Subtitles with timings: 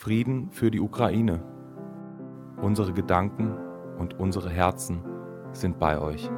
[0.00, 1.44] Frieden für die Ukraine.
[2.62, 3.54] Unsere Gedanken
[3.98, 5.04] und unsere Herzen
[5.52, 6.30] sind bei euch.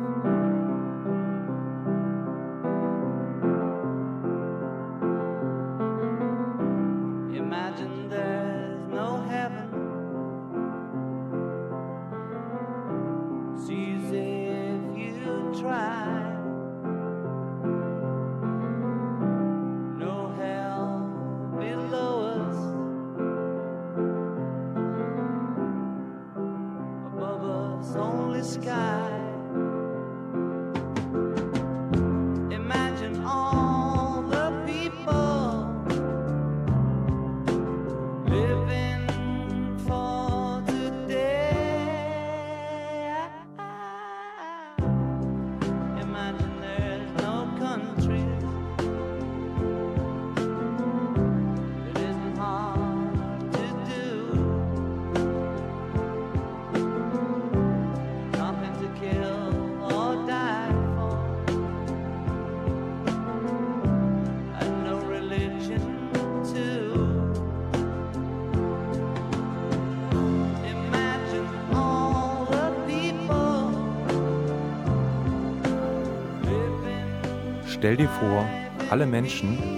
[79.22, 79.71] Menschen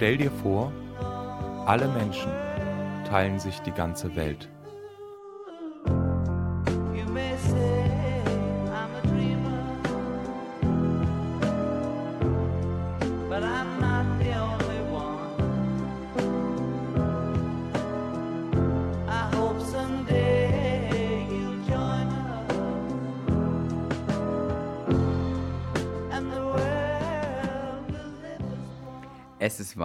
[0.00, 0.72] Stell dir vor,
[1.66, 2.32] alle Menschen
[3.06, 4.48] teilen sich die ganze Welt.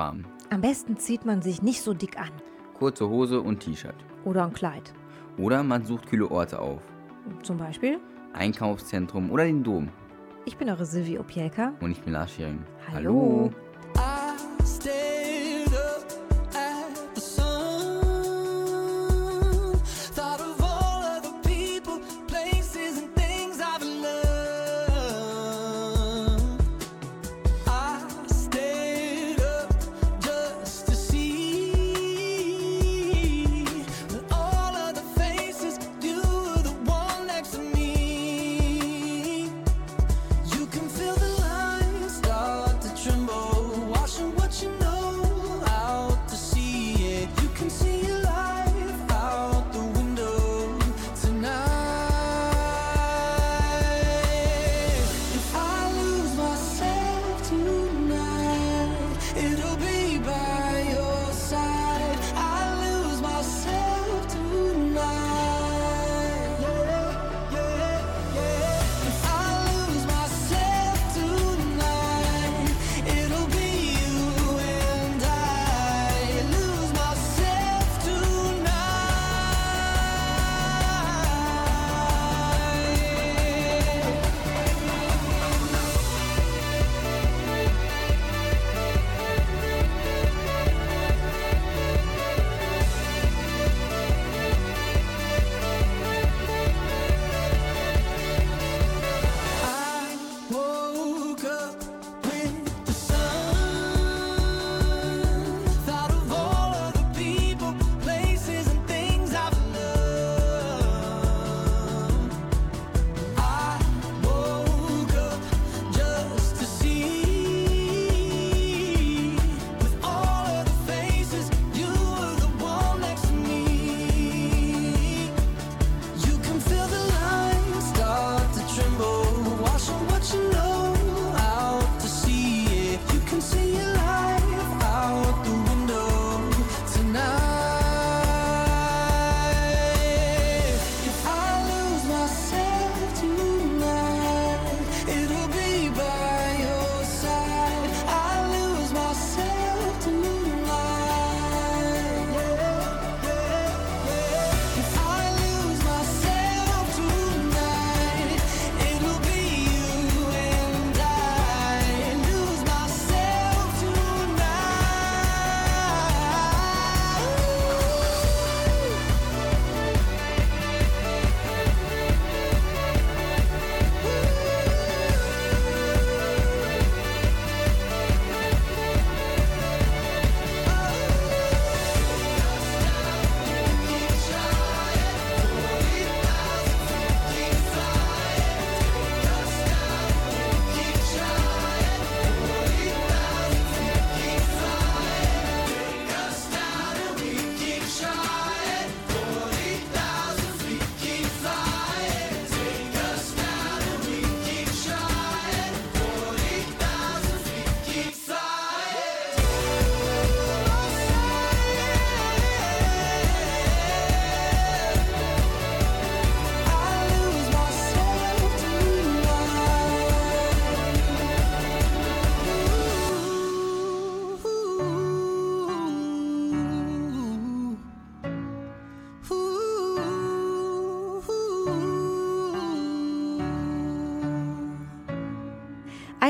[0.05, 0.25] warm.
[0.49, 2.29] Am besten zieht man sich nicht so dick an.
[2.77, 3.95] Kurze Hose und T-Shirt.
[4.23, 4.93] Oder ein Kleid.
[5.37, 6.81] Oder man sucht kühle Orte auf.
[7.41, 7.99] Zum Beispiel?
[8.33, 9.89] Einkaufszentrum oder den Dom.
[10.45, 11.73] Ich bin eure Silvi Opielka.
[11.79, 12.63] Und ich bin Lars Schering.
[12.91, 13.51] Hallo.
[13.95, 15.14] Hallo.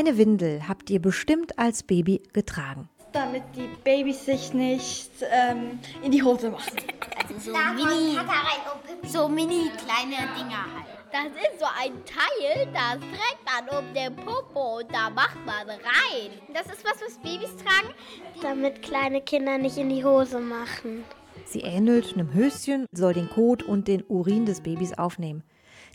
[0.06, 2.90] Eine Windel habt ihr bestimmt als Baby getragen.
[3.12, 6.68] damit die Babys sich nicht ähm, in die Hose machen.
[7.18, 8.18] Also so mini,
[9.08, 10.86] so mini kleine Dinger halt.
[11.12, 15.70] Das ist so ein Teil, das trägt man um den Popo und da macht man
[15.70, 16.32] rein.
[16.54, 17.94] Das ist was, was Babys tragen.
[18.42, 21.06] damit kleine Kinder nicht in die Hose machen.
[21.46, 25.44] Sie ähnelt einem Höschen, soll den Kot und den Urin des Babys aufnehmen.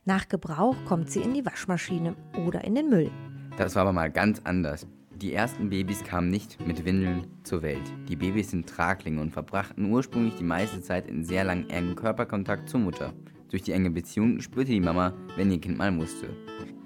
[0.07, 2.17] Nach Gebrauch kommt sie in die Waschmaschine
[2.47, 3.11] oder in den Müll.
[3.57, 4.87] Das war aber mal ganz anders.
[5.21, 7.83] Die ersten Babys kamen nicht mit Windeln zur Welt.
[8.09, 12.71] Die Babys sind Traglinge und verbrachten ursprünglich die meiste Zeit in sehr langem engen Körperkontakt
[12.71, 13.13] zur Mutter.
[13.51, 16.31] Durch die enge Beziehung spürte die Mama, wenn ihr Kind mal musste.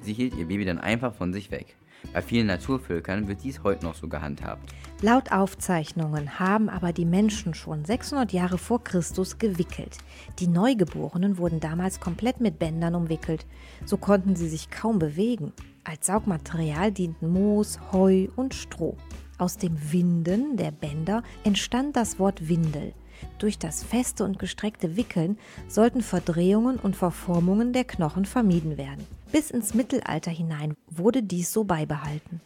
[0.00, 1.76] Sie hielt ihr Baby dann einfach von sich weg.
[2.12, 4.74] Bei vielen Naturvölkern wird dies heute noch so gehandhabt.
[5.00, 9.98] Laut Aufzeichnungen haben aber die Menschen schon 600 Jahre vor Christus gewickelt.
[10.38, 13.46] Die Neugeborenen wurden damals komplett mit Bändern umwickelt.
[13.84, 15.52] So konnten sie sich kaum bewegen.
[15.84, 18.96] Als Saugmaterial dienten Moos, Heu und Stroh.
[19.36, 22.94] Aus dem Winden der Bänder entstand das Wort Windel.
[23.38, 25.38] Durch das feste und gestreckte Wickeln
[25.68, 29.06] sollten Verdrehungen und Verformungen der Knochen vermieden werden.
[29.30, 32.40] Bis ins Mittelalter hinein wurde dies so beibehalten.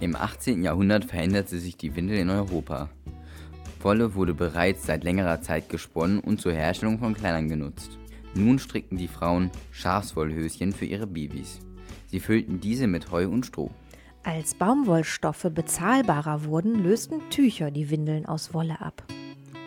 [0.00, 0.64] Im 18.
[0.64, 2.90] Jahrhundert veränderte sich die Windel in Europa.
[3.80, 7.98] Wolle wurde bereits seit längerer Zeit gesponnen und zur Herstellung von Kleidern genutzt.
[8.34, 11.60] Nun strickten die Frauen Schafswollhöschen für ihre Babys.
[12.14, 13.72] Sie füllten diese mit Heu und Stroh.
[14.22, 19.02] Als Baumwollstoffe bezahlbarer wurden, lösten Tücher die Windeln aus Wolle ab.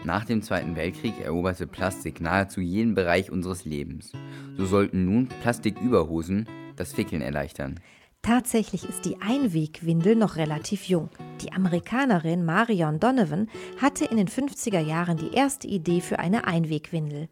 [0.05, 4.13] Nach dem Zweiten Weltkrieg eroberte Plastik nahezu jeden Bereich unseres Lebens.
[4.55, 7.81] So sollten nun Plastiküberhosen das Wickeln erleichtern.
[8.21, 11.09] Tatsächlich ist die Einwegwindel noch relativ jung.
[11.41, 13.49] Die Amerikanerin Marion Donovan
[13.81, 17.27] hatte in den 50er Jahren die erste Idee für eine Einwegwindel.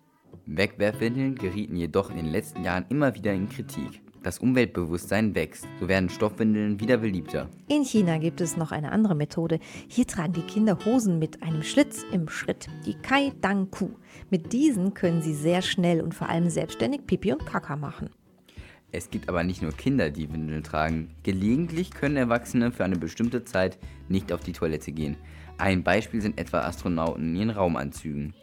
[0.46, 4.02] Wegwerfwindeln gerieten jedoch in den letzten Jahren immer wieder in Kritik.
[4.26, 7.48] Das Umweltbewusstsein wächst, so werden Stoffwindeln wieder beliebter.
[7.68, 9.60] In China gibt es noch eine andere Methode.
[9.88, 13.92] Hier tragen die Kinder Hosen mit einem Schlitz im Schritt, die Kai Dang Ku.
[14.32, 18.10] Mit diesen können sie sehr schnell und vor allem selbstständig Pipi und Kaka machen.
[18.92, 21.12] Es gibt aber nicht nur Kinder, die Windeln tragen.
[21.22, 23.78] Gelegentlich können Erwachsene für eine bestimmte Zeit
[24.10, 25.18] nicht auf die Toilette gehen.
[25.60, 28.34] Ein Beispiel sind etwa Astronauten in ihren Raumanzügen.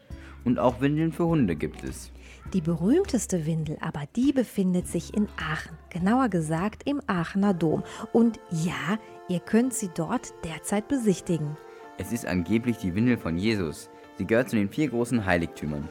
[0.44, 2.12] Und auch Windeln für Hunde gibt es.
[2.52, 7.82] Die berühmteste Windel aber, die befindet sich in Aachen, genauer gesagt im Aachener Dom.
[8.12, 11.56] Und ja, ihr könnt sie dort derzeit besichtigen.
[11.96, 13.88] Es ist angeblich die Windel von Jesus.
[14.18, 15.88] Sie gehört zu den vier großen Heiligtümern.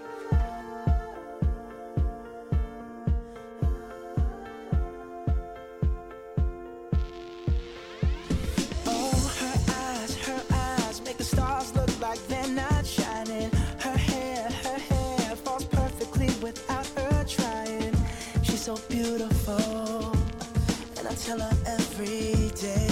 [18.62, 20.12] So beautiful,
[21.00, 22.90] and I tell her every day.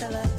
[0.00, 0.37] And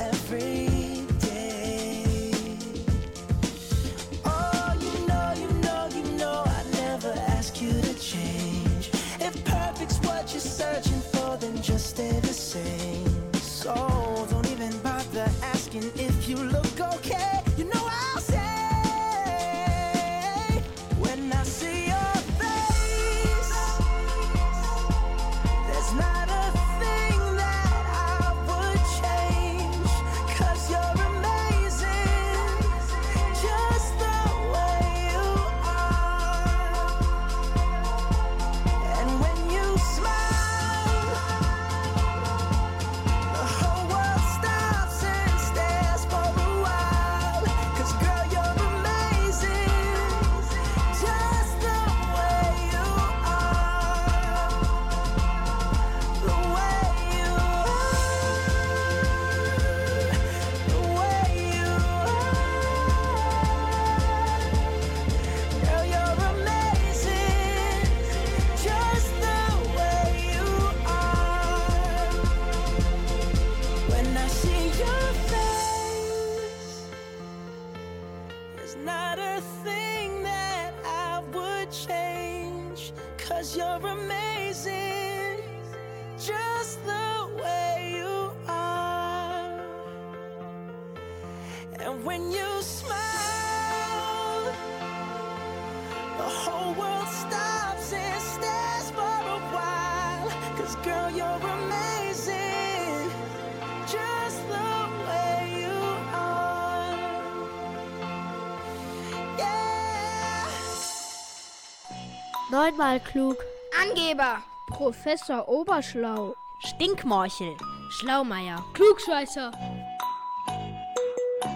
[112.60, 113.38] Neunmal klug.
[113.82, 114.44] Angeber.
[114.68, 116.36] Professor Oberschlau.
[116.68, 117.56] Stinkmorchel.
[117.89, 118.62] Schlaumeier.
[118.74, 119.50] Klugscheißer.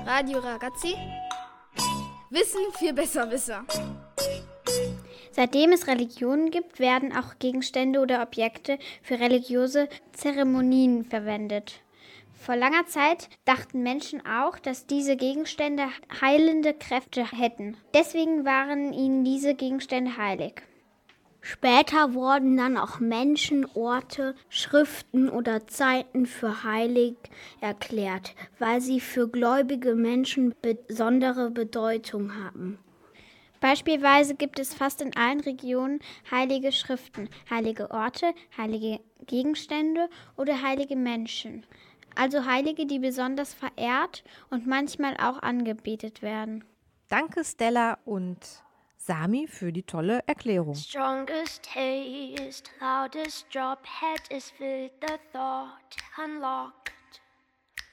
[0.06, 0.96] Radio Ragazzi.
[2.30, 3.66] Wissen für Besserwisser.
[5.32, 11.82] Seitdem es Religionen gibt, werden auch Gegenstände oder Objekte für religiöse Zeremonien verwendet.
[12.34, 15.84] Vor langer Zeit dachten Menschen auch, dass diese Gegenstände
[16.22, 17.76] heilende Kräfte hätten.
[17.94, 20.64] Deswegen waren ihnen diese Gegenstände heilig.
[21.46, 27.16] Später wurden dann auch Menschen, Orte, Schriften oder Zeiten für heilig
[27.60, 32.80] erklärt, weil sie für gläubige Menschen besondere Bedeutung haben.
[33.60, 36.00] Beispielsweise gibt es fast in allen Regionen
[36.32, 41.66] heilige Schriften, heilige Orte, heilige Gegenstände oder heilige Menschen.
[42.16, 46.64] Also Heilige, die besonders verehrt und manchmal auch angebetet werden.
[47.10, 48.63] Danke Stella und
[49.06, 50.76] Sami für die tolle Erklärung.
[50.76, 57.20] Strongest taste, loudest drop, head is filled, the thought unlocked.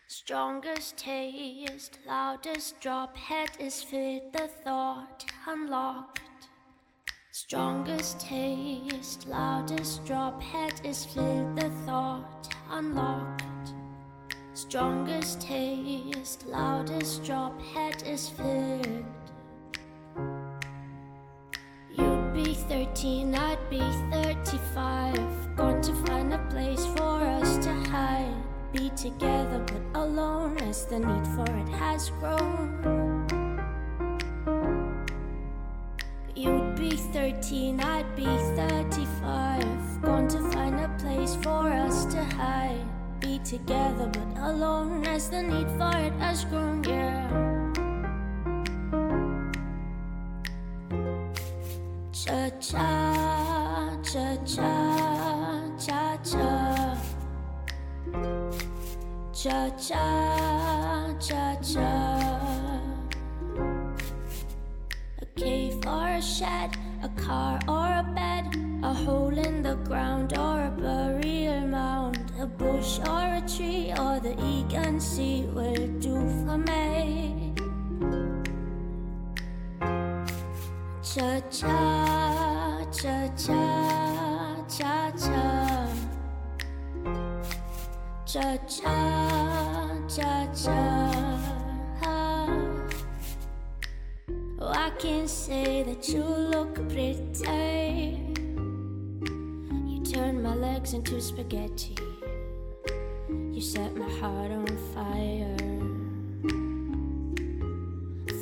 [0.07, 6.21] Strongest taste, loudest drop, head is filled, the thought unlocked.
[7.33, 13.75] Strongest taste, loudest drop, head is filled, the thought unlocked.
[14.55, 19.20] Strongest taste, loudest drop, head is filled.
[22.45, 23.81] Be 13, I'd be
[24.11, 25.57] 35.
[25.57, 28.35] Gone to find a place for us to hide.
[28.73, 33.27] Be together but alone as the need for it has grown.
[36.35, 40.03] You'd be 13, I'd be 35.
[40.03, 42.87] Gone to find a place for us to hide.
[43.21, 47.60] Be together but alone as the need for it has grown, yeah.
[66.41, 67.61] Shed, a car
[95.01, 98.21] can say that you look pretty.
[99.89, 101.97] You turn my legs into spaghetti.
[103.31, 105.57] You set my heart on fire.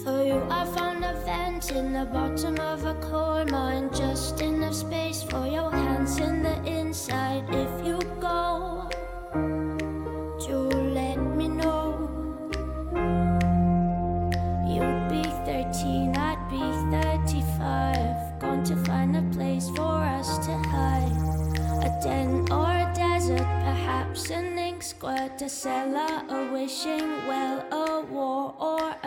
[0.03, 3.91] For you, I found a vent in the bottom of a coal mine.
[3.95, 7.45] Just enough space for your hands in the inside.
[7.51, 8.68] If you go,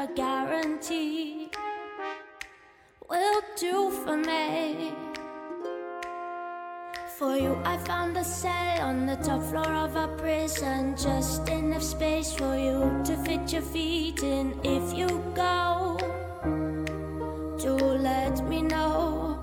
[0.02, 1.52] a guarantee.
[3.08, 4.94] Will do for me.
[7.20, 10.96] For you, I found a cell on the top floor of a prison.
[10.98, 14.60] Just enough space for you to fit your feet in.
[14.64, 15.98] If you go,
[17.60, 17.76] do
[18.10, 19.38] let me know.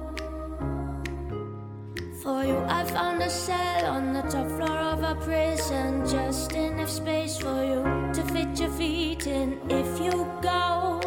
[2.20, 6.04] For you, I found a cell on the top floor of a prison.
[6.04, 7.80] Just enough space for you
[8.12, 9.60] to fit your feet in.
[9.70, 11.00] If you go,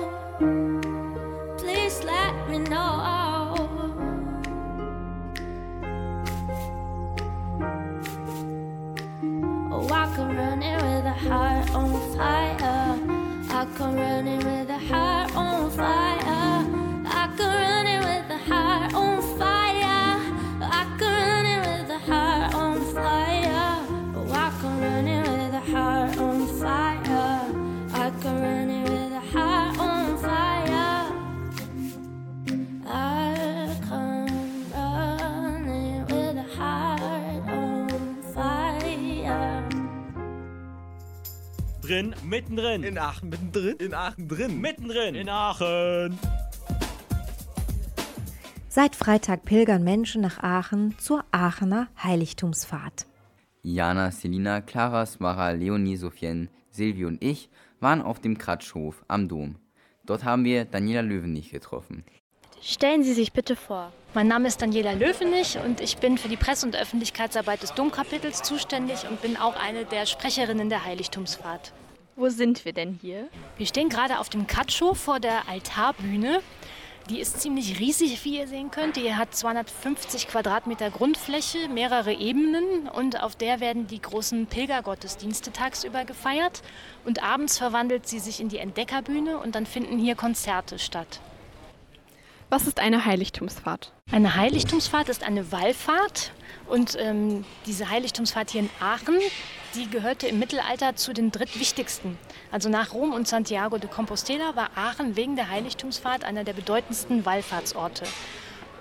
[1.58, 3.56] please let me know.
[9.72, 12.98] Oh, I come running with a heart on fire.
[13.50, 14.40] I come running
[41.92, 42.84] Mittendrin, mittendrin.
[42.84, 43.76] In Aachen mittendrin.
[43.78, 44.62] In Aachen drin.
[44.62, 45.14] Mittendrin.
[45.14, 46.18] In Aachen.
[48.70, 53.08] Seit Freitag pilgern Menschen nach Aachen zur Aachener Heiligtumsfahrt.
[53.62, 57.50] Jana, Selina, Clara, Smara, Leonie, Sophien, Silvi und ich
[57.82, 59.58] waren auf dem Kratschhof am Dom.
[60.06, 62.06] Dort haben wir Daniela Löwenich getroffen.
[62.62, 63.92] Stellen Sie sich bitte vor.
[64.14, 68.42] Mein Name ist Daniela Löwenich und ich bin für die Presse- und Öffentlichkeitsarbeit des Domkapitels
[68.42, 71.72] zuständig und bin auch eine der Sprecherinnen der Heiligtumsfahrt.
[72.18, 73.30] Wo sind wir denn hier?
[73.56, 76.42] Wir stehen gerade auf dem Katschow vor der Altarbühne.
[77.10, 78.98] Die ist ziemlich riesig, wie ihr sehen könnt.
[78.98, 86.04] Die hat 250 Quadratmeter Grundfläche, mehrere Ebenen und auf der werden die großen Pilgergottesdienste tagsüber
[86.04, 86.64] gefeiert.
[87.06, 91.22] Und abends verwandelt sie sich in die Entdeckerbühne und dann finden hier Konzerte statt.
[92.52, 93.94] Was ist eine Heiligtumsfahrt?
[94.12, 96.34] Eine Heiligtumsfahrt ist eine Wallfahrt
[96.68, 99.16] und ähm, diese Heiligtumsfahrt hier in Aachen,
[99.74, 102.18] die gehörte im Mittelalter zu den drittwichtigsten.
[102.52, 107.26] Also nach Rom und Santiago de Compostela war Aachen wegen der Heiligtumsfahrt einer der bedeutendsten
[107.26, 108.04] Wallfahrtsorte.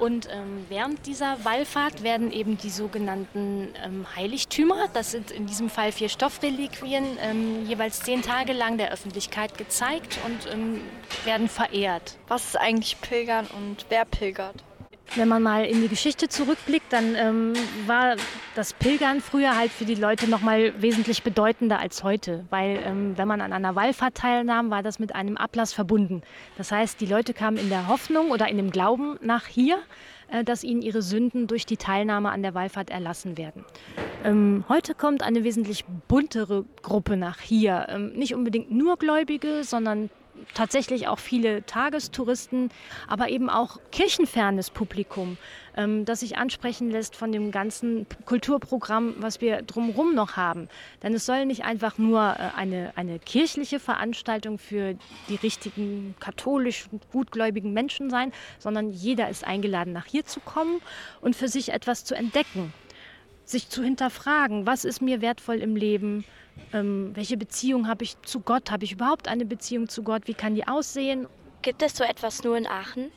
[0.00, 5.68] Und ähm, während dieser Wallfahrt werden eben die sogenannten ähm, Heiligtümer, das sind in diesem
[5.68, 10.80] Fall vier Stoffreliquien, ähm, jeweils zehn Tage lang der Öffentlichkeit gezeigt und ähm,
[11.24, 12.16] werden verehrt.
[12.28, 14.64] Was ist eigentlich Pilgern und wer pilgert?
[15.16, 17.52] Wenn man mal in die Geschichte zurückblickt, dann ähm,
[17.86, 18.14] war
[18.54, 23.18] das Pilgern früher halt für die Leute noch mal wesentlich bedeutender als heute, weil ähm,
[23.18, 26.22] wenn man an einer Wallfahrt teilnahm, war das mit einem Ablass verbunden.
[26.56, 29.80] Das heißt, die Leute kamen in der Hoffnung oder in dem Glauben nach hier,
[30.30, 33.64] äh, dass ihnen ihre Sünden durch die Teilnahme an der Wallfahrt erlassen werden.
[34.22, 40.08] Ähm, heute kommt eine wesentlich buntere Gruppe nach hier, ähm, nicht unbedingt nur Gläubige, sondern
[40.54, 42.70] tatsächlich auch viele Tagestouristen,
[43.08, 45.36] aber eben auch kirchenfernes Publikum,
[45.76, 50.68] ähm, das sich ansprechen lässt von dem ganzen Kulturprogramm, was wir drumherum noch haben.
[51.02, 54.96] Denn es soll nicht einfach nur äh, eine, eine kirchliche Veranstaltung für
[55.28, 60.80] die richtigen katholischen, gutgläubigen Menschen sein, sondern jeder ist eingeladen, nach hier zu kommen
[61.20, 62.72] und für sich etwas zu entdecken,
[63.44, 66.24] sich zu hinterfragen, was ist mir wertvoll im Leben,
[66.72, 68.70] ähm, welche Beziehung habe ich zu Gott?
[68.70, 70.22] Habe ich überhaupt eine Beziehung zu Gott?
[70.26, 71.26] Wie kann die aussehen?
[71.62, 73.10] Gibt es so etwas nur in Aachen?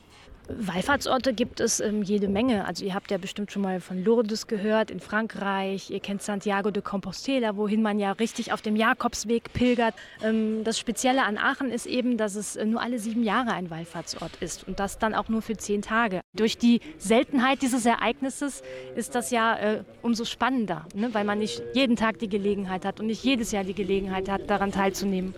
[0.49, 2.65] Wallfahrtsorte gibt es ähm, jede Menge.
[2.65, 5.89] Also ihr habt ja bestimmt schon mal von Lourdes gehört in Frankreich.
[5.89, 9.95] Ihr kennt Santiago de Compostela, wohin man ja richtig auf dem Jakobsweg pilgert.
[10.21, 13.69] Ähm, das Spezielle an Aachen ist eben, dass es äh, nur alle sieben Jahre ein
[13.69, 16.21] Wallfahrtsort ist und das dann auch nur für zehn Tage.
[16.33, 18.63] Durch die Seltenheit dieses Ereignisses
[18.95, 21.13] ist das ja äh, umso spannender, ne?
[21.13, 24.49] weil man nicht jeden Tag die Gelegenheit hat und nicht jedes Jahr die Gelegenheit hat,
[24.49, 25.33] daran teilzunehmen.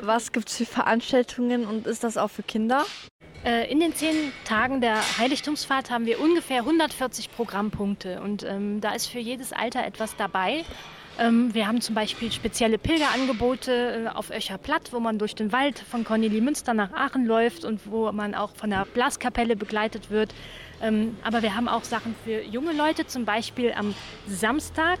[0.00, 2.84] Was gibt es für Veranstaltungen und ist das auch für Kinder?
[3.44, 8.92] Äh, in den zehn Tagen der Heiligtumsfahrt haben wir ungefähr 140 Programmpunkte und ähm, da
[8.94, 10.64] ist für jedes Alter etwas dabei.
[11.18, 15.52] Ähm, wir haben zum Beispiel spezielle Pilgerangebote äh, auf Öcher Platt, wo man durch den
[15.52, 20.10] Wald von Cornelie Münster nach Aachen läuft und wo man auch von der Blaskapelle begleitet
[20.10, 20.34] wird.
[20.82, 23.94] Ähm, aber wir haben auch Sachen für junge Leute, zum Beispiel am
[24.26, 24.98] Samstag,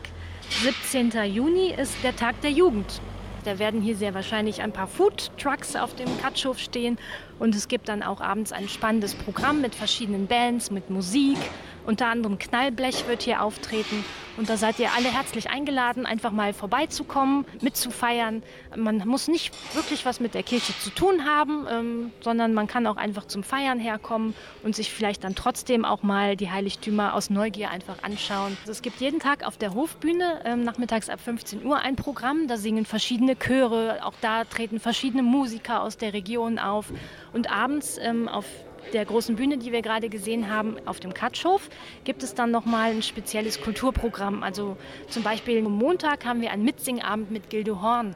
[0.62, 1.12] 17.
[1.24, 3.00] Juni, ist der Tag der Jugend.
[3.46, 6.98] Da werden hier sehr wahrscheinlich ein paar Food Trucks auf dem Katschhof stehen
[7.38, 11.38] und es gibt dann auch abends ein spannendes Programm mit verschiedenen Bands, mit Musik.
[11.86, 14.04] Unter anderem Knallblech wird hier auftreten.
[14.36, 18.42] Und da seid ihr alle herzlich eingeladen, einfach mal vorbeizukommen, mitzufeiern.
[18.76, 22.86] Man muss nicht wirklich was mit der Kirche zu tun haben, ähm, sondern man kann
[22.86, 27.30] auch einfach zum Feiern herkommen und sich vielleicht dann trotzdem auch mal die Heiligtümer aus
[27.30, 28.56] Neugier einfach anschauen.
[28.60, 32.46] Also es gibt jeden Tag auf der Hofbühne ähm, nachmittags ab 15 Uhr ein Programm.
[32.46, 36.86] Da singen verschiedene Chöre, auch da treten verschiedene Musiker aus der Region auf.
[37.32, 38.44] Und abends ähm, auf
[38.92, 41.68] der großen Bühne, die wir gerade gesehen haben, auf dem Katschhof,
[42.04, 44.42] gibt es dann nochmal ein spezielles Kulturprogramm.
[44.42, 44.76] Also
[45.08, 48.14] zum Beispiel am Montag haben wir einen Mitsingabend mit Gildo Horn.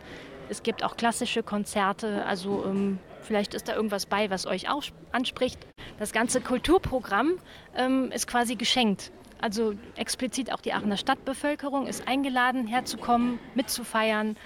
[0.48, 4.82] Es gibt auch klassische Konzerte, also ähm, vielleicht ist da irgendwas bei, was euch auch
[5.12, 5.58] anspricht.
[5.98, 7.34] Das ganze Kulturprogramm
[7.76, 9.12] ähm, ist quasi geschenkt.
[9.40, 14.36] Also explizit auch die Aachener Stadtbevölkerung ist eingeladen, herzukommen, mitzufeiern.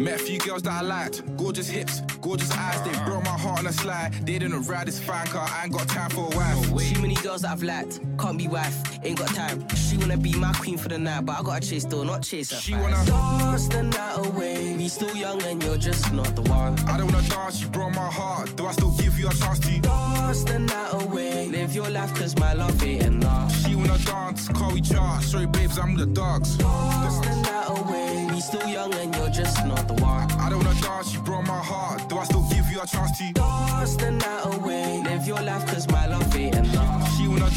[0.00, 2.80] Met a few girls that I liked, gorgeous hips, gorgeous eyes.
[2.84, 4.14] They broke my heart on a slide.
[4.24, 5.46] They didn't ride this fine car.
[5.46, 6.94] I ain't got time for a wife.
[6.94, 9.66] Too many girls that I've liked, can't be wife, ain't got time.
[10.00, 12.56] Wanna be my queen for the night, but I gotta chase though, not chase her.
[12.56, 14.74] She wanna dance the night away.
[14.76, 16.78] We still young and you're just not the one.
[16.88, 18.56] I don't wanna dance, you broke my heart.
[18.56, 21.48] Do I still give you a chance to dance the night away?
[21.48, 23.54] Live your life, cause my love ain't enough.
[23.64, 25.22] She wanna dance, call we chart.
[25.22, 26.56] Sorry, babes, I'm the dogs.
[26.56, 28.26] Dance the night away.
[28.32, 30.30] We still young and you're just not the one.
[30.32, 32.08] I don't wanna dance, you broke my heart.
[32.08, 35.02] Do I still give you a chance to dance the night away?
[35.04, 36.59] Live your life, cause my love ain't enough.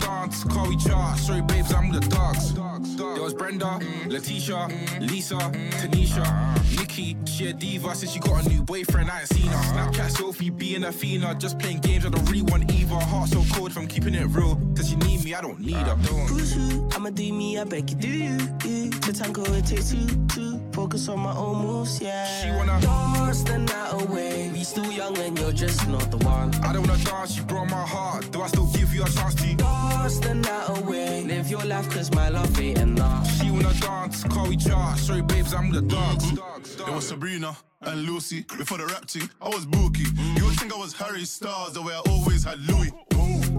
[0.03, 1.17] Dance, car we chart.
[1.17, 2.53] Sorry, babes, I'm the dogs.
[2.97, 4.67] There was Brenda, Letitia,
[4.99, 6.25] Lisa, Tanisha,
[6.77, 7.17] Nikki.
[7.25, 9.09] She a diva since she got a new boyfriend.
[9.09, 9.57] I ain't seen her.
[9.73, 12.05] Snapchat Sophie being a fiend, just playing games.
[12.05, 12.95] I don't really want either.
[12.95, 14.55] Heart so cold from keeping it real.
[14.73, 15.33] Does she need me?
[15.33, 15.95] I don't need her.
[15.95, 16.89] Who's who?
[16.93, 18.37] I'ma do me, I beg you, do you?
[18.37, 20.59] The tango, it takes two.
[20.93, 22.43] Focus on my own moves, yeah.
[22.43, 24.51] She wanna dance the night away.
[24.53, 26.53] We still young and you're just not the one.
[26.63, 28.29] I don't wanna dance, you broke my heart.
[28.31, 31.23] Do I still give you a chance to dance the night away?
[31.23, 33.27] Live your life, cause my love ain't enough.
[33.37, 34.99] She wanna dance, call we chart.
[34.99, 36.31] Sorry, babes, I'm with the dogs.
[36.31, 38.45] It was Sabrina and Lucy.
[38.55, 40.05] Before the rap team, I was Bookie.
[40.37, 42.91] You would think I was Harry Styles, the way I always had Louis.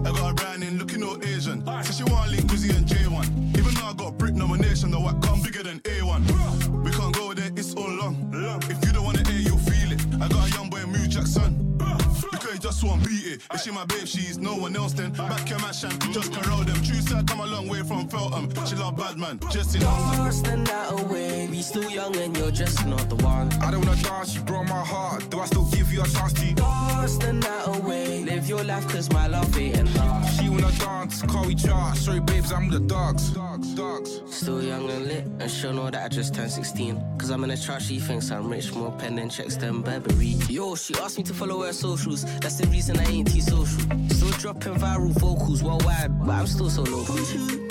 [0.05, 1.65] I got a brand in looking all Asian.
[1.83, 3.55] So she want link Wizzy and J1.
[4.35, 6.83] I nomination, the white come bigger than A1.
[6.83, 8.29] We can't go there, it's all long.
[8.69, 10.01] If you don't wanna air, you'll feel it.
[10.21, 11.64] I got a young boy, Mew Jackson.
[12.75, 13.41] Because I'm won't beat it.
[13.53, 15.11] If she my babe, she's no one else then.
[15.11, 16.75] Back your mash and just corral them.
[16.83, 18.49] True side come a long way from Feltham.
[18.65, 21.47] She love bad man, just in Dance the night away.
[21.49, 23.51] We still young and you're just not the one.
[23.61, 25.29] I don't wanna dance, you broke my heart.
[25.29, 28.23] Do I still give you a chance to dance the night away?
[28.23, 30.39] Live your life, cause my love ain't enough.
[30.39, 31.97] She wanna dance, call we chart.
[31.97, 33.29] Sorry, babes, I'm the dogs.
[33.31, 34.21] Dogs, dogs.
[34.29, 37.01] Still young and lit, and she'll know that I just turned 16.
[37.17, 40.35] Cause I'm in a chart, she thinks I'm rich, more pen and checks than Burberry.
[40.49, 42.25] Yo, she asked me to follow her socials.
[42.39, 43.65] That's the reason I ain't T-social.
[44.09, 47.17] Still dropping viral vocals worldwide, but I'm still so local.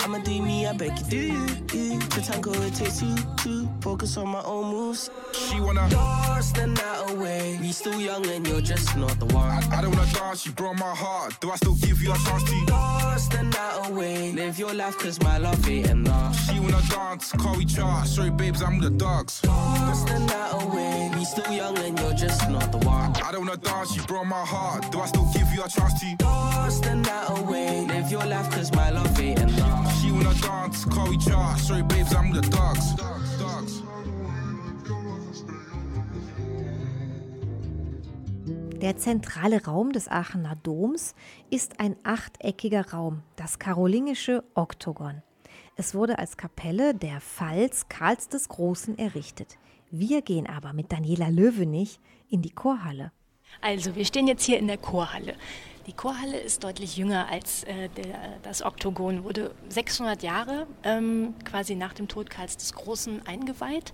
[0.01, 1.45] I'ma do me, I beg you, do you?
[1.73, 1.99] you.
[1.99, 3.67] The tango, it takes two, two.
[3.81, 5.09] Focus on my own moves.
[5.33, 7.57] She wanna dance the night away.
[7.61, 9.49] We still young and you're just not the one.
[9.49, 11.39] I, I don't wanna dance, you broke my heart.
[11.41, 14.31] Do I still give you a chance to dance the night away?
[14.33, 16.35] Live your life, cause my love ain't enough.
[16.45, 18.07] She wanna dance, call we chart.
[18.07, 19.41] Sorry, babes, I'm the dogs.
[19.41, 21.11] Dance the night away.
[21.15, 23.15] We still young and you're just not the one.
[23.23, 24.84] I don't wanna dance, you broke my heart.
[24.91, 27.85] Do I still give you a chance to dance the night away?
[27.87, 30.01] Live your life, cause my love ain't enough.
[30.01, 31.59] She wanna dance, call we chart.
[31.59, 32.95] Sorry, babes, I'm the dogs.
[32.95, 33.81] dogs, dogs.
[38.81, 41.15] Der zentrale Raum des Aachener Doms
[41.49, 45.23] ist ein achteckiger Raum, das karolingische Oktogon.
[45.75, 49.57] Es wurde als Kapelle der Pfalz Karls des Großen errichtet.
[49.89, 53.11] Wir gehen aber mit Daniela Löwenich in die Chorhalle.
[53.61, 55.35] Also, wir stehen jetzt hier in der Chorhalle.
[55.87, 61.75] Die Chorhalle ist deutlich jünger als äh, der, das Oktogon, wurde 600 Jahre ähm, quasi
[61.75, 63.91] nach dem Tod Karls des Großen eingeweiht.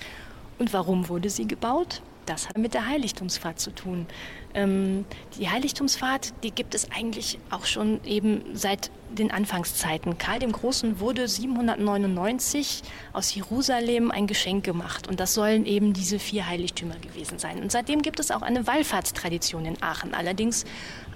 [0.58, 2.02] Und warum wurde sie gebaut?
[2.26, 4.06] Das hat mit der Heiligtumsfahrt zu tun.
[4.54, 5.06] Ähm,
[5.38, 10.18] die Heiligtumsfahrt, die gibt es eigentlich auch schon eben seit den Anfangszeiten.
[10.18, 12.82] Karl dem Großen wurde 799
[13.14, 17.62] aus Jerusalem ein Geschenk gemacht und das sollen eben diese vier Heiligtümer gewesen sein.
[17.62, 20.14] Und seitdem gibt es auch eine Wallfahrtstradition in Aachen.
[20.14, 20.66] Allerdings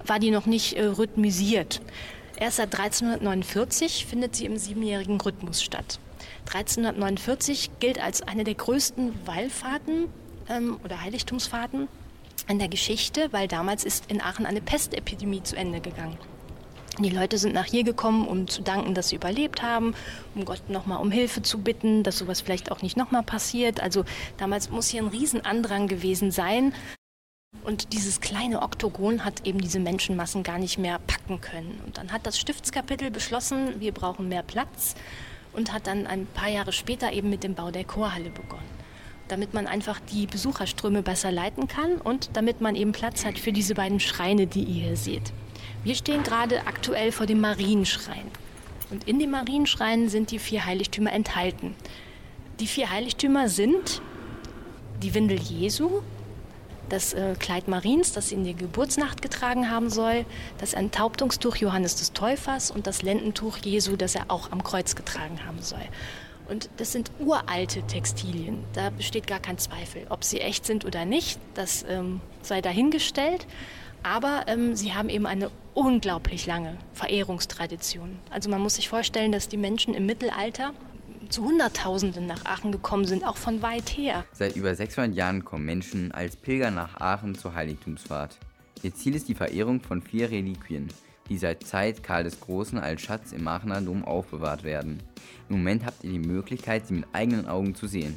[0.04, 1.80] war die noch nicht äh, rhythmisiert.
[2.38, 5.98] Erst seit 1349 findet sie im siebenjährigen Rhythmus statt.
[6.46, 10.08] 1349 gilt als eine der größten Wallfahrten
[10.48, 11.88] ähm, oder Heiligtumsfahrten
[12.48, 16.18] in der Geschichte, weil damals ist in Aachen eine Pestepidemie zu Ende gegangen.
[16.98, 19.94] Die Leute sind nach hier gekommen, um zu danken, dass sie überlebt haben,
[20.34, 23.80] um Gott nochmal um Hilfe zu bitten, dass sowas vielleicht auch nicht nochmal passiert.
[23.80, 24.04] Also
[24.38, 26.72] damals muss hier ein Riesenandrang gewesen sein.
[27.64, 31.80] Und dieses kleine Oktogon hat eben diese Menschenmassen gar nicht mehr packen können.
[31.84, 34.94] Und dann hat das Stiftskapitel beschlossen, wir brauchen mehr Platz
[35.52, 38.76] und hat dann ein paar Jahre später eben mit dem Bau der Chorhalle begonnen
[39.28, 43.52] damit man einfach die Besucherströme besser leiten kann und damit man eben Platz hat für
[43.52, 45.32] diese beiden Schreine, die ihr hier seht.
[45.84, 48.30] Wir stehen gerade aktuell vor dem Marienschrein.
[48.90, 51.74] Und in dem Marienschrein sind die vier Heiligtümer enthalten.
[52.60, 54.00] Die vier Heiligtümer sind
[55.02, 56.02] die Windel Jesu,
[56.88, 60.24] das äh, Kleid Mariens, das sie in die Geburtsnacht getragen haben soll,
[60.58, 65.44] das Enthauptungstuch Johannes des Täufers und das Lendentuch Jesu, das er auch am Kreuz getragen
[65.46, 65.82] haben soll.
[66.48, 68.62] Und das sind uralte Textilien.
[68.72, 70.06] Da besteht gar kein Zweifel.
[70.10, 73.46] Ob sie echt sind oder nicht, das ähm, sei dahingestellt.
[74.02, 78.18] Aber ähm, sie haben eben eine unglaublich lange Verehrungstradition.
[78.30, 80.72] Also man muss sich vorstellen, dass die Menschen im Mittelalter
[81.28, 84.24] zu Hunderttausenden nach Aachen gekommen sind, auch von weit her.
[84.32, 88.38] Seit über 600 Jahren kommen Menschen als Pilger nach Aachen zur Heiligtumsfahrt.
[88.82, 90.88] Ihr Ziel ist die Verehrung von vier Reliquien,
[91.28, 95.02] die seit Zeit Karl des Großen als Schatz im Aachener Dom aufbewahrt werden.
[95.48, 98.16] Im Moment habt ihr die Möglichkeit, sie mit eigenen Augen zu sehen.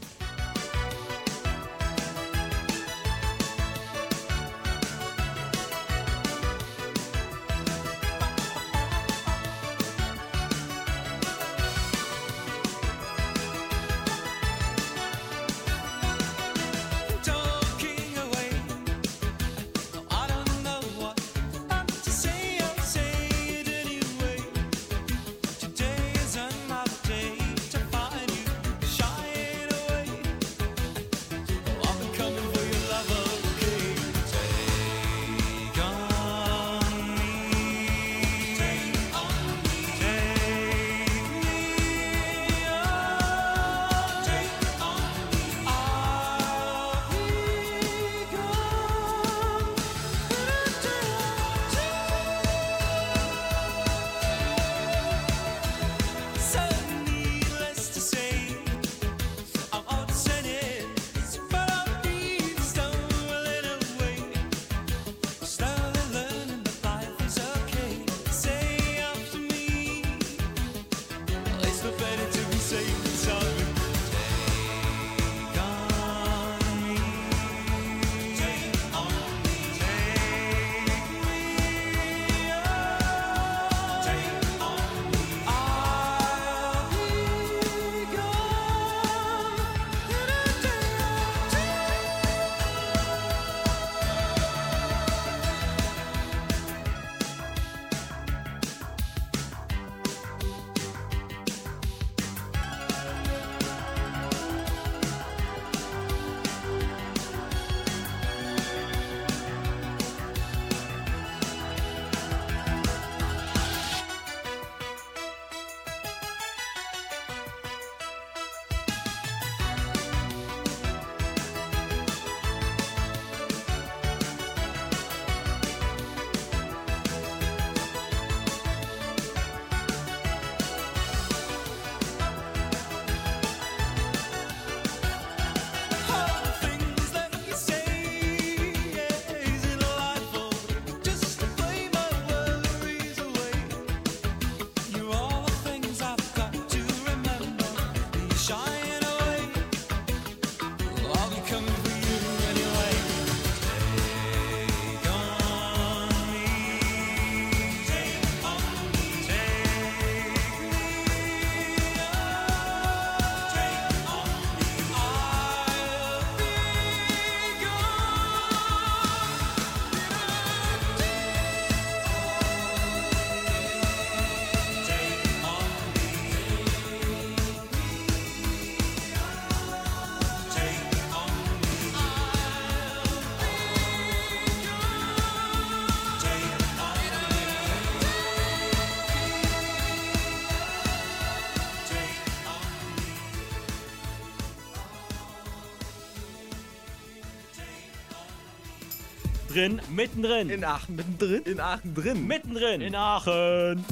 [199.59, 200.49] Drin, mittendrin.
[200.49, 201.43] In Aachen mittendrin.
[201.43, 202.25] In Aachen drin.
[202.25, 202.79] Mittendrin.
[202.79, 203.83] In Aachen.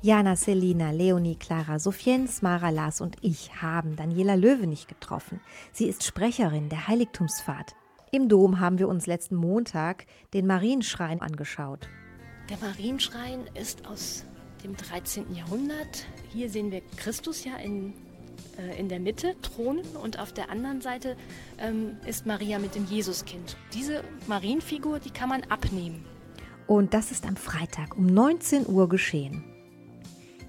[0.00, 5.38] Jana, Selina, Leonie, Clara, Sophiens, Mara, Lars und ich haben Daniela Löwe nicht getroffen.
[5.70, 7.74] Sie ist Sprecherin der Heiligtumsfahrt.
[8.10, 11.90] Im Dom haben wir uns letzten Montag den Marienschrein angeschaut.
[12.48, 14.24] Der Marienschrein ist aus
[14.64, 15.34] dem 13.
[15.34, 16.06] Jahrhundert.
[16.32, 17.92] Hier sehen wir Christus ja in,
[18.60, 21.16] äh, in der Mitte thronen und auf der anderen Seite
[21.58, 23.56] ähm, ist Maria mit dem Jesuskind.
[23.74, 26.04] Diese Marienfigur, die kann man abnehmen.
[26.66, 29.44] Und das ist am Freitag um 19 Uhr geschehen.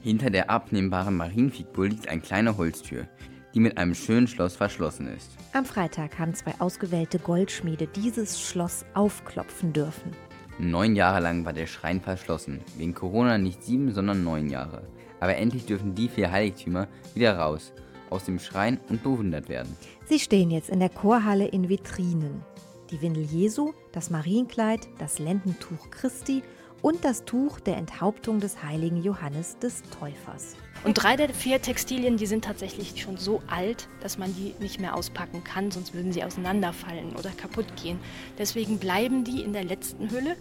[0.02, 3.08] Hinter der abnehmbaren Marienfigur liegt eine kleine Holztür,
[3.54, 5.32] die mit einem schönen Schloss verschlossen ist.
[5.54, 10.12] Am Freitag haben zwei ausgewählte Goldschmiede dieses Schloss aufklopfen dürfen.
[10.60, 12.62] Neun Jahre lang war der Schrein verschlossen.
[12.78, 14.84] Wegen Corona nicht sieben, sondern neun Jahre.
[15.20, 17.74] Aber endlich dürfen die vier Heiligtümer wieder raus
[18.12, 19.76] aus dem Schrein und bewundert werden.
[20.06, 22.44] Sie stehen jetzt in der Chorhalle in Vitrinen.
[22.92, 26.44] Die Windel Jesu, das Marienkleid, das Lendentuch Christi
[26.82, 30.56] und das Tuch der Enthauptung des heiligen Johannes des Täufers.
[30.84, 34.80] Und drei der vier Textilien, die sind tatsächlich schon so alt, dass man die nicht
[34.80, 38.00] mehr auspacken kann, sonst würden sie auseinanderfallen oder kaputt gehen.
[38.38, 40.36] Deswegen bleiben die in der letzten Hülle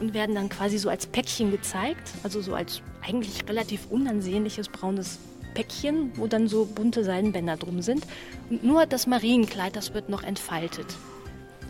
[0.00, 5.20] und werden dann quasi so als Päckchen gezeigt, also so als eigentlich relativ unansehnliches braunes
[5.54, 8.04] Päckchen, wo dann so bunte Seidenbänder drum sind.
[8.50, 10.86] Und nur das Marienkleid, das wird noch entfaltet.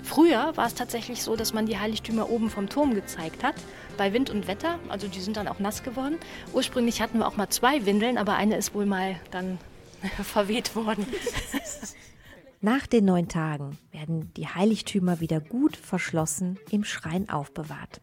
[0.02, 3.54] Früher war es tatsächlich so, dass man die Heiligtümer oben vom Turm gezeigt hat,
[3.96, 6.18] bei Wind und Wetter, also die sind dann auch nass geworden.
[6.52, 9.58] Ursprünglich hatten wir auch mal zwei Windeln, aber eine ist wohl mal dann
[10.22, 11.06] verweht worden.
[12.60, 18.00] Nach den neun Tagen werden die Heiligtümer wieder gut verschlossen im Schrein aufbewahrt.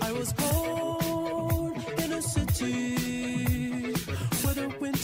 [0.00, 2.91] I was born in a city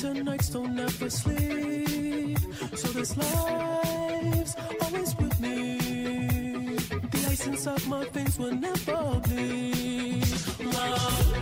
[0.02, 2.38] winter nights don't ever sleep.
[2.76, 6.76] So this life's always with me.
[7.11, 10.24] The ice inside my veins will never bleed.
[10.64, 11.32] Love.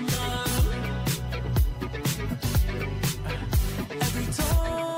[0.00, 0.68] Love.
[3.90, 4.91] Every time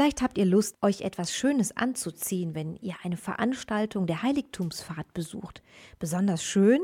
[0.00, 5.60] Vielleicht habt ihr Lust, euch etwas Schönes anzuziehen, wenn ihr eine Veranstaltung der Heiligtumsfahrt besucht.
[5.98, 6.80] Besonders schön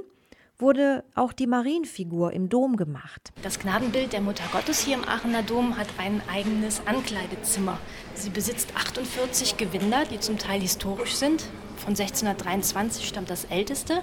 [0.59, 3.33] wurde auch die Marienfigur im Dom gemacht.
[3.43, 7.79] Das Gnadenbild der Mutter Gottes hier im Aachener Dom hat ein eigenes Ankleidezimmer.
[8.13, 11.49] Sie besitzt 48 Gewänder, die zum Teil historisch sind.
[11.77, 14.03] Von 1623 stammt das älteste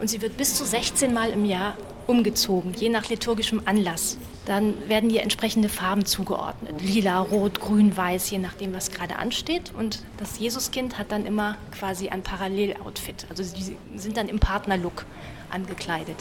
[0.00, 4.18] und sie wird bis zu 16 Mal im Jahr umgezogen, je nach liturgischem Anlass.
[4.44, 6.82] Dann werden ihr entsprechende Farben zugeordnet.
[6.82, 9.72] Lila, Rot, Grün, Weiß, je nachdem, was gerade ansteht.
[9.78, 13.26] Und das Jesuskind hat dann immer quasi ein Paralleloutfit.
[13.30, 15.06] Also sie sind dann im Partnerlook
[15.50, 16.16] angekleidet.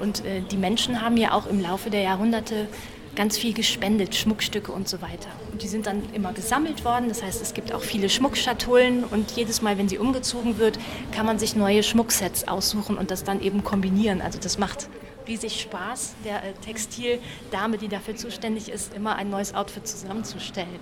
[0.00, 2.68] Und äh, die Menschen haben ja auch im Laufe der Jahrhunderte
[3.16, 5.28] ganz viel gespendet, Schmuckstücke und so weiter.
[5.50, 7.08] Und die sind dann immer gesammelt worden.
[7.08, 10.78] Das heißt, es gibt auch viele Schmuckschatullen und jedes Mal, wenn sie umgezogen wird,
[11.12, 14.20] kann man sich neue Schmucksets aussuchen und das dann eben kombinieren.
[14.20, 14.88] Also das macht
[15.26, 20.78] riesig Spaß, der äh, Textildame, die dafür zuständig ist, immer ein neues Outfit zusammenzustellen.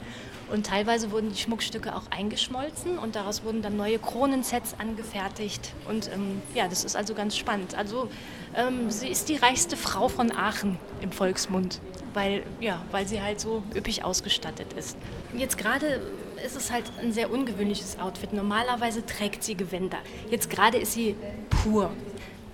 [0.51, 5.73] Und teilweise wurden die Schmuckstücke auch eingeschmolzen und daraus wurden dann neue Kronensets angefertigt.
[5.89, 7.75] Und ähm, ja, das ist also ganz spannend.
[7.75, 8.09] Also
[8.55, 11.81] ähm, sie ist die reichste Frau von Aachen im Volksmund,
[12.13, 14.97] weil, ja, weil sie halt so üppig ausgestattet ist.
[15.37, 16.03] Jetzt gerade
[16.45, 18.33] ist es halt ein sehr ungewöhnliches Outfit.
[18.33, 19.99] Normalerweise trägt sie Gewänder.
[20.31, 21.17] Jetzt gerade ist sie
[21.49, 21.91] pur.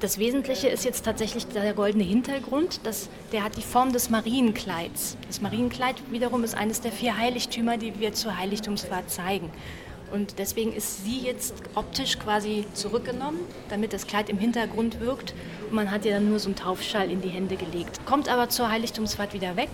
[0.01, 2.81] Das Wesentliche ist jetzt tatsächlich der goldene Hintergrund.
[2.85, 5.19] Das, der hat die Form des Marienkleids.
[5.27, 9.51] Das Marienkleid wiederum ist eines der vier Heiligtümer, die wir zur Heiligtumsfahrt zeigen.
[10.11, 15.35] Und deswegen ist sie jetzt optisch quasi zurückgenommen, damit das Kleid im Hintergrund wirkt.
[15.69, 18.01] Und man hat ihr dann nur so einen Taufschall in die Hände gelegt.
[18.07, 19.69] Kommt aber zur Heiligtumsfahrt wieder weg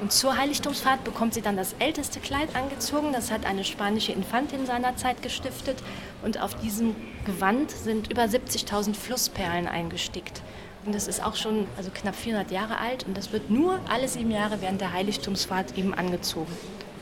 [0.00, 3.12] und zur Heiligtumsfahrt bekommt sie dann das älteste Kleid angezogen.
[3.12, 5.82] Das hat eine spanische Infantin seinerzeit gestiftet.
[6.22, 6.94] Und auf diesem
[7.24, 10.42] Gewand sind über 70.000 Flussperlen eingestickt.
[10.84, 13.06] Und das ist auch schon also knapp 400 Jahre alt.
[13.06, 16.52] Und das wird nur alle sieben Jahre während der Heiligtumsfahrt eben angezogen.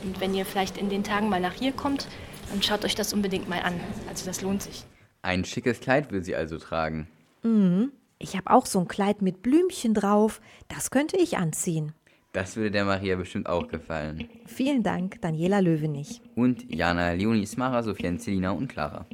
[0.03, 2.07] Und wenn ihr vielleicht in den Tagen mal nach hier kommt,
[2.49, 3.77] dann schaut euch das unbedingt mal an.
[4.09, 4.85] Also das lohnt sich.
[5.21, 7.07] Ein schickes Kleid will sie also tragen.
[7.43, 7.91] Mhm.
[8.19, 10.39] Ich habe auch so ein Kleid mit Blümchen drauf.
[10.69, 11.93] Das könnte ich anziehen.
[12.35, 14.27] Das würde der Maria bestimmt auch gefallen.
[14.45, 16.19] Vielen Dank, Daniela Löwenich.
[16.35, 19.05] Und Jana, Leonie, Smara, Sophia, Celina und Clara.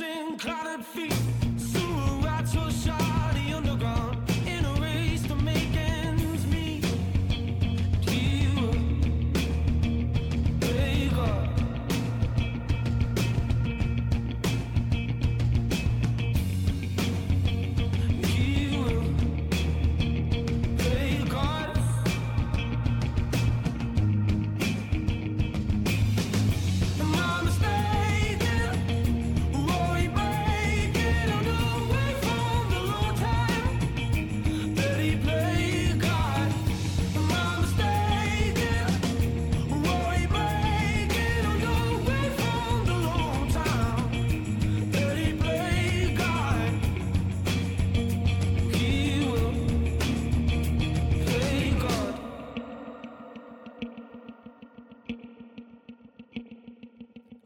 [0.00, 1.29] dancing clotted feet.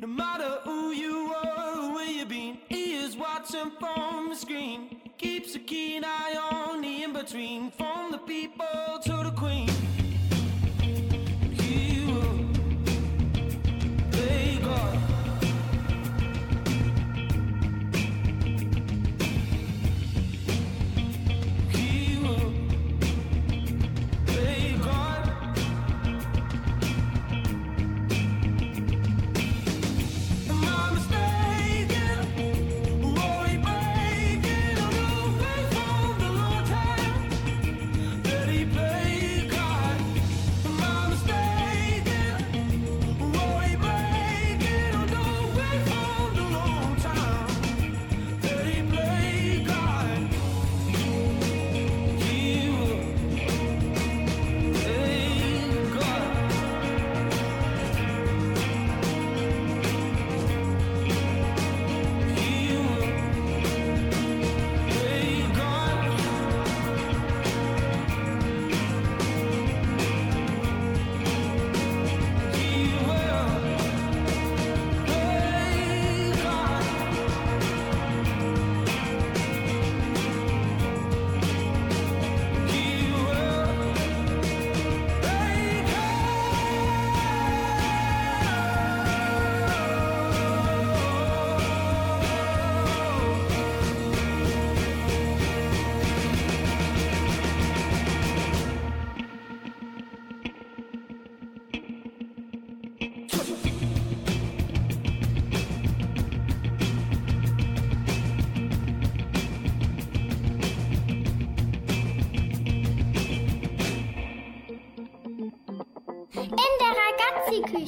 [0.05, 5.01] No matter who you are or where you've been, ears watching from the screen.
[5.17, 9.74] Keeps a keen eye on the in between, from the people to the queen.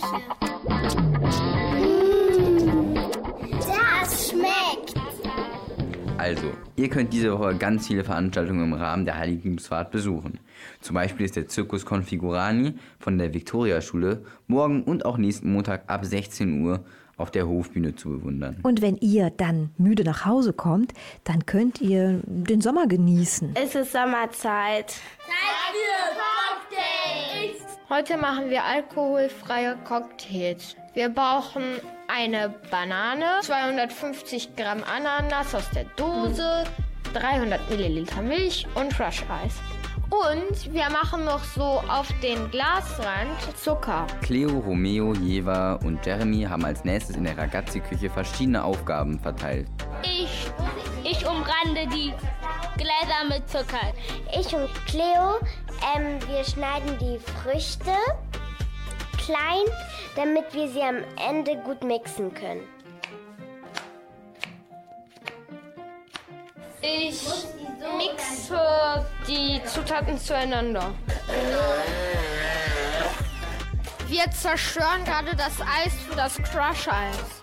[0.02, 1.46] Ragazzi-Küche.
[2.64, 3.10] Mmh,
[3.66, 4.94] das schmeckt.
[6.18, 10.40] Also, ihr könnt diese Woche ganz viele Veranstaltungen im Rahmen der Heiligtumsfahrt besuchen.
[10.80, 16.04] Zum Beispiel ist der Zirkus Configurani von der Viktoriaschule morgen und auch nächsten Montag ab
[16.04, 16.84] 16 Uhr
[17.18, 18.58] auf der Hofbühne zu bewundern.
[18.62, 20.92] Und wenn ihr dann müde nach Hause kommt,
[21.24, 23.54] dann könnt ihr den Sommer genießen.
[23.54, 24.88] Es ist Sommerzeit.
[24.88, 24.98] Zeit
[25.72, 26.35] für.
[27.88, 30.74] Heute machen wir alkoholfreie Cocktails.
[30.94, 31.62] Wir brauchen
[32.08, 36.64] eine Banane, 250 Gramm Ananas aus der Dose,
[37.14, 39.54] 300 Milliliter Milch und Crush Eis.
[40.10, 44.06] Und wir machen noch so auf den Glasrand Zucker.
[44.22, 49.66] Cleo, Romeo, Jeva und Jeremy haben als nächstes in der Ragazzi-Küche verschiedene Aufgaben verteilt.
[50.02, 50.50] Ich,
[51.02, 52.12] ich umrande die
[52.76, 53.92] Gläser mit Zucker.
[54.38, 55.40] Ich und Cleo,
[55.96, 57.92] ähm, wir schneiden die Früchte
[59.26, 59.64] klein,
[60.14, 60.98] damit wir sie am
[61.28, 62.62] Ende gut mixen können.
[66.80, 67.26] Ich
[67.78, 70.94] mixe die Zutaten zueinander.
[74.08, 77.42] Wir zerstören gerade das Eis für das Crush-Eis.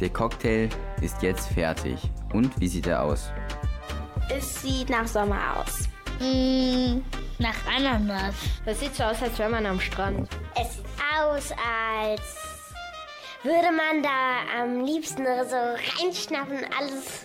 [0.00, 0.68] Der Cocktail
[1.00, 1.98] ist jetzt fertig.
[2.32, 3.30] Und wie sieht er aus?
[4.28, 5.88] Es sieht nach Sommer aus.
[6.20, 7.02] Mmh,
[7.38, 8.34] nach Ananas.
[8.64, 10.28] Das sieht so aus, als wäre man am Strand.
[10.54, 10.84] Es sieht
[11.16, 12.43] aus, als
[13.44, 17.24] würde man da am liebsten so reinschnappen alles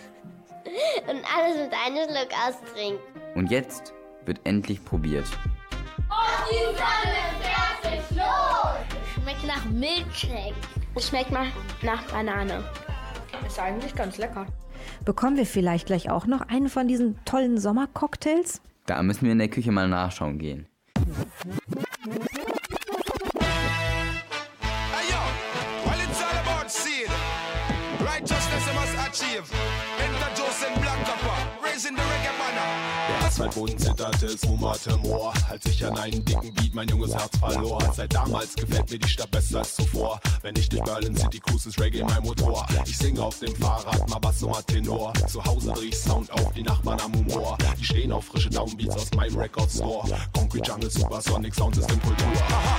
[1.08, 3.00] und alles mit einem Schluck austrinken.
[3.36, 3.94] Und jetzt
[4.26, 5.26] wird endlich probiert.
[5.96, 9.14] Und die Sonne fährt sich los.
[9.14, 10.56] Schmeckt nach Milchshake.
[10.96, 11.48] Es schmeckt mal
[11.82, 12.64] nach Banane.
[13.48, 14.46] Ist eigentlich ganz lecker.
[15.06, 18.62] Bekommen wir vielleicht gleich auch noch einen von diesen tollen Sommercocktails?
[18.86, 20.68] Da müssen wir in der Küche mal nachschauen gehen.
[33.40, 35.32] Der Asphaltboden zitterte, es wummerte Moor.
[35.50, 37.80] Als ich an einen dicken Beat mein junges Herz verlor.
[37.96, 40.20] Seit damals gefällt mir die Stadt besser als zuvor.
[40.42, 42.68] Wenn ich durch Berlin City cruise, ist Reggae mein Motor.
[42.86, 45.14] Ich singe auf dem Fahrrad, mal Bass, mal Tenor.
[45.28, 47.58] Zu Hause dreh ich Sound auf, die Nachbarn am Humor.
[47.80, 50.06] Die stehen auf frische Downbeats aus meinem Record Store.
[50.34, 52.28] Concrete Jungle, Supersonic Sound System Kultur.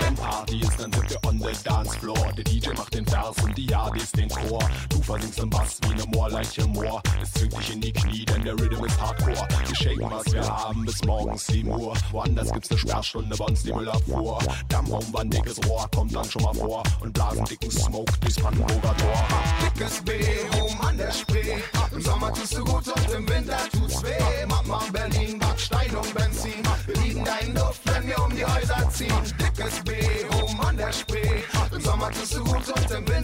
[0.00, 2.32] Wenn Party ist, dann sind wir on the dance floor.
[2.36, 4.62] Der DJ macht den Vers und die Yardis den Chor.
[4.90, 7.02] Du versingst im Bass wie eine Moorleiche Moor.
[7.22, 9.48] Es zwingt dich in die Knie, denn der Rhythm ist Hardcore.
[9.66, 11.94] Wir shaken, was wir haben, bis morgens 7 Uhr.
[12.10, 14.38] Woanders gibt's ne Sperrstunde, bei uns die Müllabfuhr.
[14.68, 16.82] Dammraum war ein dickes Rohr, kommt dann schon mal vor.
[17.00, 19.24] Und blasen dicken Smoke durchs Brandenburger Tor.
[19.64, 20.12] Dickes B,
[20.60, 21.56] oben an der Spree.
[21.92, 24.46] Im Sommer tust du gut und im Winter tut's weh.
[24.46, 26.62] Mama Berlin, Backstein und Benzin.
[26.86, 29.14] Wir lieben deinen Duft, wenn wir um die Häuser ziehen.
[29.38, 29.92] Dickes B,
[30.42, 31.42] oben an der Spree.
[31.72, 33.19] Im Sommer tust du gut und im Winter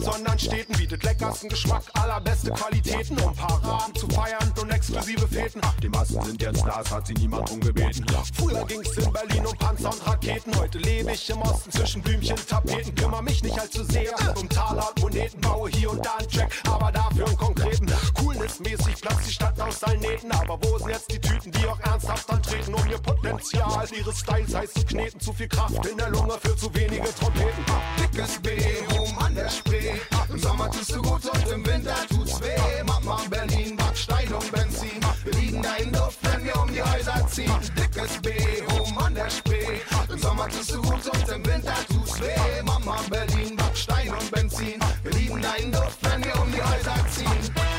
[0.00, 4.70] im Vergleich zu anderen Städten bietet leckersten Geschmack, allerbeste Qualitäten, um Paraden zu feiern und
[4.70, 5.60] exklusive Feten.
[5.82, 8.06] Die Massen sind jetzt da, es hat sie niemand drum gebeten.
[8.34, 12.36] Früher ging's in Berlin um Panzer und Raketen, heute lebe ich im Osten zwischen Blümchen,
[12.48, 12.94] Tapeten.
[12.94, 16.52] Kümmer mich nicht allzu sehr um Taler und Moneten, baue hier und da einen Track,
[16.66, 17.86] aber dafür einen konkreten.
[18.14, 21.80] Coolness-mäßig platzt die Stadt aus allen Nähten, aber wo sind jetzt die Tüten, die auch
[21.80, 25.20] ernsthaft antreten, um ihr Potenzial ihres Styles heiß zu kneten?
[25.20, 27.64] Zu viel Kraft in der Lunge für zu wenige Trompeten.
[27.98, 28.56] Dickes B,
[28.98, 30.00] oben an der Spree.
[30.32, 32.82] Im Sommer tust du gut und im Winter tut's weh.
[32.84, 35.00] Mama Berlin, Backstein und Benzin.
[35.24, 37.52] Wir lieben deinen Duft, wenn wir um die Häuser ziehen.
[37.76, 38.30] Dickes B,
[38.78, 39.80] oben an der Spree.
[40.08, 42.62] Im Sommer tust du gut und im Winter tut's weh.
[42.64, 44.80] Mama Berlin, Backstein und Benzin.
[45.02, 47.69] Wir lieben deinen Duft, wenn wir um die Häuser ziehen.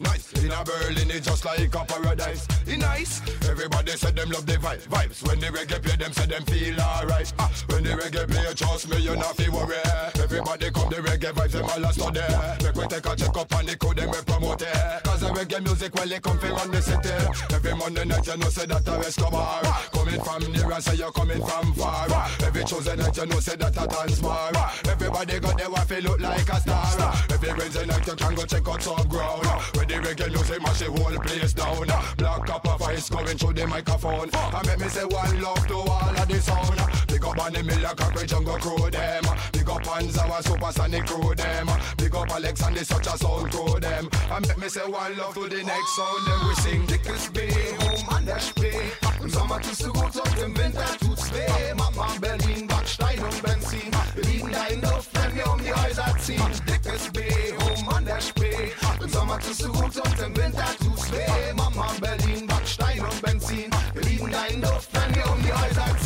[0.00, 0.44] Nice, nice.
[0.44, 2.46] In a Berlin, it's just like a paradise.
[2.66, 3.20] It nice.
[3.48, 5.26] Everybody said them love the vibe, vibes.
[5.26, 7.32] When the reggae play, them say them feel alright.
[7.38, 9.76] Ah, when the reggae play, trust me, you not feel worry.
[10.24, 12.64] Everybody come the reggae vibes, them all a study.
[12.64, 15.04] Make we take a check up on the code, them we promote it.
[15.04, 17.12] Cause the reggae music, well, they come from run the city.
[17.52, 19.60] Every Monday night, you know, say that a Escobar.
[19.92, 22.08] Coming from near and say you're coming from far.
[22.40, 24.50] Every Tuesday night, you know, say that a dance bar.
[24.88, 27.14] Everybody got their wife, look like a star.
[27.28, 29.44] Every Wednesday night you can go check out top ground.
[29.76, 31.84] Where the reggae music mash the whole place down.
[32.16, 34.30] Black copper voice going through the microphone.
[34.32, 37.03] I make me say one love to all of the sound.
[37.24, 39.24] Big up on the Miller Cockroach Jungle crew them.
[39.50, 41.70] Big up on Zawa Supersonic crew them.
[41.96, 44.10] Big up Alex and the such a sound crew them.
[44.30, 46.26] I make me say one love to the next sound.
[46.26, 47.48] Then we sing Dickes B,
[47.80, 48.76] home and SP.
[49.22, 51.72] Im Sommer tust du gut und im Winter tut's weh.
[51.74, 53.90] Mama Berlin, Backstein und Benzin.
[54.14, 56.52] Wir liegen da in Luft, wenn wir um die Häuser ziehen.
[56.68, 57.22] Dickes B,
[57.56, 58.68] home an der Spree.
[59.00, 61.54] Im Sommer tust du gut und im Winter tut's weh.
[61.56, 63.70] Mama Berlin, Backstein und Benzin.
[63.94, 66.03] Wir liegen da in Luft, wenn wir um die Häuser ziehen.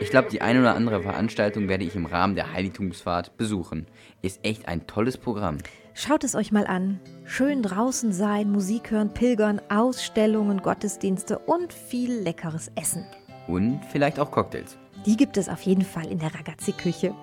[0.00, 3.86] Ich glaube, die eine oder andere Veranstaltung werde ich im Rahmen der Heiligtumsfahrt besuchen.
[4.22, 5.58] Ist echt ein tolles Programm.
[5.94, 7.00] Schaut es euch mal an.
[7.24, 13.06] Schön draußen sein, Musik hören, pilgern, Ausstellungen, Gottesdienste und viel leckeres Essen.
[13.46, 14.76] Und vielleicht auch Cocktails.
[15.06, 17.14] Die gibt es auf jeden Fall in der Ragazzi-Küche.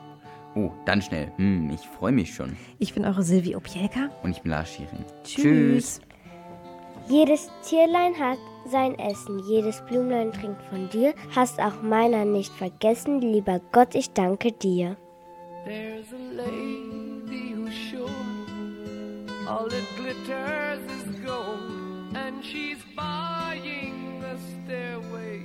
[0.56, 1.32] Oh, dann schnell.
[1.38, 2.56] Hm, ich freue mich schon.
[2.78, 4.10] Ich bin eure Silvi Opielka.
[4.24, 5.06] Und ich bin Lars Schirin.
[5.24, 6.02] Tschüss.
[7.10, 13.22] Jedes Tierlein hat sein Essen, jedes Blümlein trinkt von dir, hast auch meiner nicht vergessen,
[13.22, 14.98] lieber Gott, ich danke dir.
[15.66, 18.10] There's a lady who's sure
[19.48, 25.44] all that glitters is gold, and she's buying a stairway